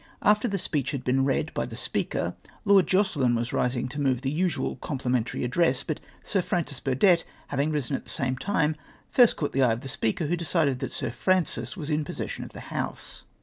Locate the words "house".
12.73-13.25